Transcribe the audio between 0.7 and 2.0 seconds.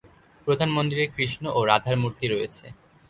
মন্দিরে কৃষ্ণ ও রাধার